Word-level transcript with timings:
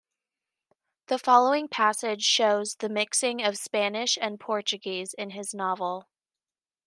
The 1.09 1.19
following 1.19 1.67
passage 1.67 2.23
shows 2.23 2.77
the 2.77 2.89
mixing 2.89 3.43
of 3.43 3.55
Spanish 3.59 4.17
and 4.19 4.39
Portuguese 4.39 5.13
in 5.13 5.29
his 5.29 5.53
novel. 5.53 6.07